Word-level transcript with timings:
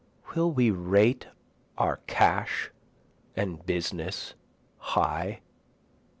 Will 0.33 0.51
we 0.51 0.71
rate 0.71 1.27
our 1.77 1.97
cash 2.07 2.71
and 3.35 3.63
business 3.63 4.33
high? 4.79 5.41